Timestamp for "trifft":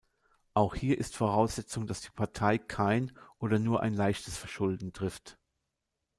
4.93-5.37